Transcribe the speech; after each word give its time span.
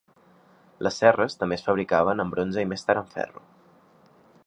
Les 0.87 0.97
serres 1.01 1.37
també 1.43 1.59
es 1.59 1.67
fabricaven 1.67 2.25
amb 2.25 2.37
bronze 2.37 2.67
i 2.67 2.71
més 2.75 2.89
tard 2.89 3.03
amb 3.05 3.15
ferro. 3.19 3.49